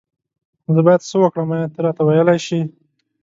زه 0.73 0.79
بايد 0.85 1.01
سه 1.09 1.15
وکړم 1.19 1.49
آيا 1.55 1.67
ته 1.73 1.79
راته 1.85 2.01
ويلي 2.05 2.37
شي 2.45 2.59